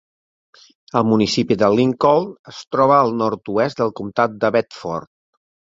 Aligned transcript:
El 1.01 1.05
municipi 1.09 1.57
de 1.63 1.69
Lincoln 1.81 2.33
es 2.55 2.63
troba 2.77 2.99
al 3.03 3.17
nord-oest 3.21 3.85
del 3.85 3.97
comtat 4.03 4.43
de 4.45 4.57
Bedford. 4.59 5.13